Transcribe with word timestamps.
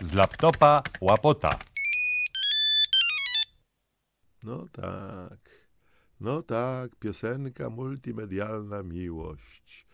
Z 0.00 0.12
laptopa 0.14 0.82
łapota. 1.00 1.58
No 4.42 4.66
tak, 4.72 5.38
no 6.20 6.42
tak, 6.42 6.96
piosenka 6.96 7.70
multimedialna 7.70 8.82
miłość. 8.82 9.86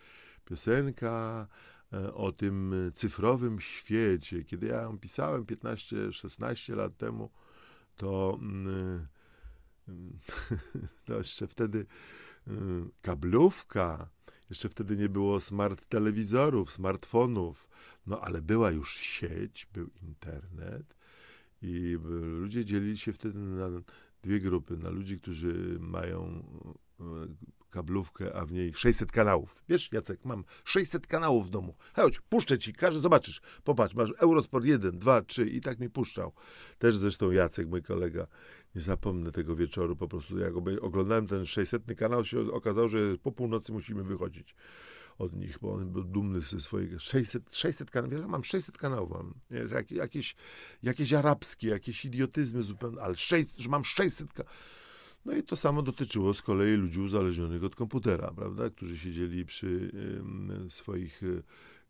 Piosenka 0.45 1.47
e, 1.93 2.15
o 2.15 2.33
tym 2.33 2.91
cyfrowym 2.95 3.61
świecie. 3.61 4.45
Kiedy 4.45 4.67
ja 4.67 4.83
ją 4.83 4.99
pisałem 4.99 5.45
15-16 5.45 6.77
lat 6.77 6.97
temu, 6.97 7.31
to, 7.97 8.39
mm, 8.41 9.07
mm, 9.89 10.19
to 11.07 11.19
jeszcze 11.19 11.47
wtedy 11.47 11.87
kablówka, 13.03 14.09
jeszcze 14.51 14.69
wtedy 14.69 14.97
nie 14.97 15.09
było 15.09 15.41
smart 15.41 15.87
telewizorów, 15.87 16.73
smartfonów, 16.73 17.69
no 18.07 18.21
ale 18.21 18.43
była 18.43 18.71
już 18.71 18.97
sieć, 18.97 19.67
był 19.73 19.91
internet 20.03 20.97
i 21.63 21.99
ludzie 22.41 22.65
dzielili 22.65 22.99
się 22.99 23.13
wtedy 23.13 23.39
na 23.39 23.69
dwie 24.23 24.41
grupy. 24.41 24.77
Na 24.77 24.91
ludzi, 24.91 25.21
którzy 25.21 25.79
mają 25.81 26.45
e, 27.01 27.05
kablówkę, 27.71 28.35
a 28.35 28.47
w 28.47 28.53
niej 28.53 28.75
600 28.75 29.13
kanałów. 29.13 29.63
Wiesz, 29.69 29.93
Jacek, 29.93 30.25
mam 30.25 30.45
600 30.65 31.07
kanałów 31.07 31.47
w 31.47 31.51
domu. 31.51 31.75
Chodź, 31.97 32.21
puszczę 32.21 32.59
ci, 32.59 32.73
każdy 32.73 33.01
zobaczysz. 33.01 33.41
Popatrz, 33.65 33.95
masz 33.95 34.11
Eurosport 34.19 34.65
1, 34.65 34.99
2, 34.99 35.23
3 35.23 35.47
i 35.49 35.61
tak 35.61 35.79
mi 35.79 35.91
puszczał. 35.91 36.33
Też 36.79 36.97
zresztą 36.97 37.31
Jacek, 37.31 37.69
mój 37.69 37.83
kolega, 37.83 38.27
nie 38.75 38.81
zapomnę 38.81 39.33
tego 39.33 39.57
wieczoru, 39.57 39.97
po 39.97 40.09
prostu 40.09 40.39
jak 40.39 40.53
oglądałem 40.81 41.27
ten 41.27 41.47
600 41.47 41.83
kanał, 41.97 42.25
się 42.25 42.53
okazało, 42.53 42.89
że 42.89 42.99
po 43.23 43.33
północy 43.33 43.73
musimy 43.73 44.03
wychodzić 44.03 44.55
od 45.19 45.37
nich, 45.37 45.59
bo 45.59 45.75
on 45.75 45.91
był 45.91 46.05
dumny 46.05 46.41
ze 46.41 46.61
swojego 46.61 46.99
600, 46.99 47.55
600 47.55 47.91
kanałów. 47.91 48.21
Ja 48.21 48.29
mam 48.29 48.45
600 48.45 48.79
kanałów, 48.79 49.11
mam 49.11 49.35
jak, 49.71 49.91
jakieś, 49.91 50.37
jakieś 50.83 51.13
arabskie, 51.13 51.69
jakieś 51.69 52.05
idiotyzmy 52.05 52.63
zupełnie, 52.63 53.01
ale 53.01 53.17
6, 53.17 53.57
że 53.57 53.69
mam 53.69 53.85
600 53.85 54.33
kanałów. 54.33 54.88
No 55.29 55.35
i 55.35 55.43
to 55.43 55.57
samo 55.57 55.83
dotyczyło 55.83 56.35
z 56.35 56.43
kolei 56.43 56.73
ludzi 56.73 57.01
uzależnionych 57.01 57.65
od 57.65 57.77
komputera, 57.77 58.33
prawda, 58.37 58.71
którzy 58.71 58.99
siedzieli 58.99 59.45
przy 59.45 59.93
swoich 60.69 61.23
y, 61.23 61.43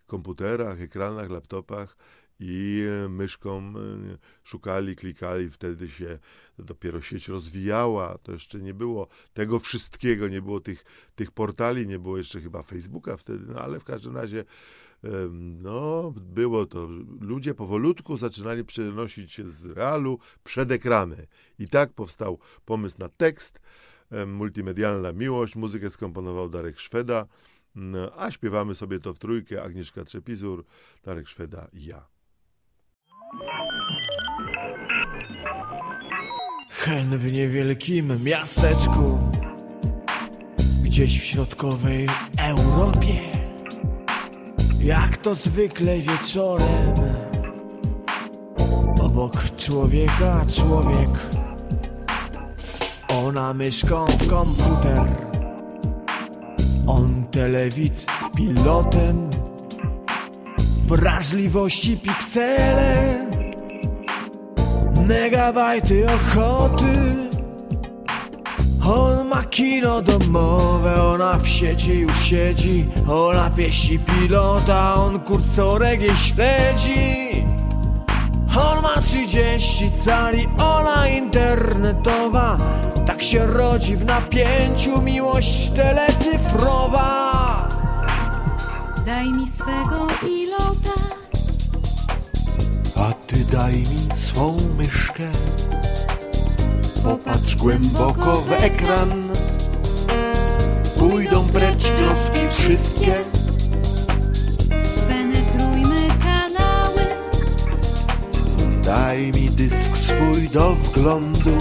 komputerach, 0.07 0.81
ekranach, 0.81 1.31
laptopach 1.31 1.97
i 2.41 2.85
myszką 3.09 3.59
e, 3.59 3.73
szukali, 4.45 4.97
klikali, 4.97 5.51
wtedy 5.51 5.89
się 5.89 6.19
dopiero 6.59 7.01
sieć 7.01 7.29
rozwijała. 7.29 8.19
To 8.19 8.33
jeszcze 8.33 8.61
nie 8.61 8.75
było 8.75 9.09
tego 9.35 9.59
wszystkiego, 9.59 10.29
nie 10.29 10.43
było 10.43 10.61
tych, 10.61 10.85
tych 11.15 11.31
portali, 11.31 11.87
nie 11.87 11.99
było 11.99 12.19
jeszcze 12.19 12.41
chyba 12.41 12.63
Facebooka 12.63 13.17
wtedy, 13.17 13.53
no 13.53 13.61
ale 13.61 13.81
w 13.81 13.85
każdym 13.85 14.17
razie 14.17 14.45
no, 15.63 16.13
było 16.17 16.67
to. 16.67 16.89
Ludzie 17.21 17.55
powolutku 17.55 18.17
zaczynali 18.17 18.65
przenosić 18.65 19.33
się 19.33 19.51
z 19.51 19.65
realu 19.65 20.19
przed 20.45 20.71
ekrany. 20.71 21.27
I 21.59 21.69
tak 21.69 21.93
powstał 21.93 22.39
pomysł 22.65 22.97
na 22.99 23.09
tekst, 23.09 23.61
multimedialna 24.27 25.13
miłość. 25.13 25.57
Muzykę 25.57 25.91
skomponował 25.91 26.49
Darek 26.49 26.79
Szweda, 26.81 27.27
a 28.17 28.31
śpiewamy 28.31 28.75
sobie 28.75 29.01
to 29.01 29.15
w 29.15 29.19
trójkę. 29.19 29.63
Agnieszka 29.63 30.05
Trzepizur, 30.05 30.65
Darek 31.05 31.29
Szweda 31.29 31.69
i 31.73 31.85
ja. 31.85 32.18
Hen 36.89 37.19
w 37.19 37.33
niewielkim 37.33 38.25
miasteczku, 38.25 39.19
gdzieś 40.83 41.21
w 41.21 41.25
środkowej 41.25 42.09
Europie, 42.39 43.15
jak 44.81 45.17
to 45.17 45.35
zwykle 45.35 45.99
wieczorem, 45.99 46.95
obok 49.01 49.57
człowieka 49.57 50.47
człowiek, 50.57 51.09
ona 53.09 53.55
myszką 53.55 54.07
w 54.07 54.29
komputer, 54.29 55.03
on 56.87 57.25
telewidz 57.31 58.01
z 58.01 58.37
pilotem, 58.37 59.31
wrażliwości 60.87 61.97
piksele 61.97 63.29
megabajty 65.09 66.07
ochoty. 66.07 67.29
On 68.85 69.29
ma 69.29 69.43
kino 69.45 70.03
domowe, 70.03 71.05
ona 71.05 71.39
w 71.39 71.49
sieci 71.49 72.01
już 72.01 72.25
siedzi. 72.25 72.87
Ona 73.09 73.51
pieści 73.51 73.99
pilota, 73.99 74.95
on 74.95 75.21
kursorek 75.21 76.01
jej 76.01 76.17
śledzi. 76.17 77.45
On 78.57 78.83
ma 78.83 79.03
30 79.03 79.91
cali, 80.05 80.49
ona 80.59 81.09
internetowa. 81.09 82.57
Tak 83.07 83.23
się 83.23 83.47
rodzi 83.47 83.97
w 83.97 84.05
napięciu 84.05 85.03
miłość 85.03 85.71
telecyfrowa. 85.71 87.69
Daj 89.07 89.33
mi 89.33 89.47
swego 89.47 90.07
ilota 90.29 90.48
daj 93.59 93.75
mi 93.75 94.19
swą 94.27 94.57
myszkę. 94.79 95.29
Popatrz 97.05 97.57
głęboko 97.57 98.41
w 98.41 98.53
ekran. 98.53 99.29
Pójdą 100.99 101.49
precz 101.49 101.85
troski 101.85 102.41
wszystkie. 102.59 103.15
Spenetrujmy 104.97 106.09
kanały. 106.23 107.03
Daj 108.85 109.27
mi 109.27 109.51
dysk 109.51 109.97
swój 109.97 110.49
do 110.49 110.75
wglądu. 110.75 111.59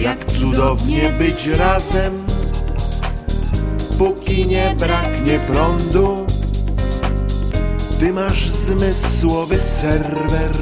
Jak 0.00 0.32
cudownie 0.32 1.10
być 1.18 1.46
razem. 1.46 2.26
Póki 3.98 4.46
nie 4.46 4.76
braknie 4.78 5.38
prądu. 5.38 6.31
Ty 8.02 8.12
masz 8.12 8.50
zmysłowy 8.50 9.56
serwer. 9.56 10.52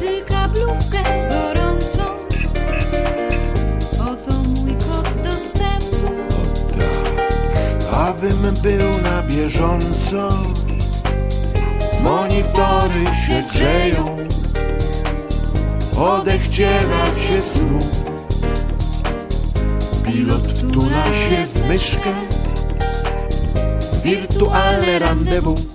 Ty 0.00 0.24
kablówkę 0.28 1.28
gorącą. 1.30 2.04
Oto 4.00 4.42
mój 4.42 4.74
kod 4.74 5.22
dostępu. 5.22 6.06
O 6.28 6.78
tak, 6.78 7.94
abym 7.94 8.54
był 8.62 9.02
na 9.02 9.22
bieżąco. 9.22 10.28
Monitory 12.02 13.04
się 13.26 13.42
grzeją. 13.52 14.16
Odechciewa 15.96 17.06
się 17.06 17.40
snu. 17.54 17.78
Pilot 20.06 20.42
wtula 20.42 21.04
się 21.04 21.46
w 21.54 21.68
myszkę 21.68 22.12
Wirtualne 24.04 24.98
rendezvous 24.98 25.74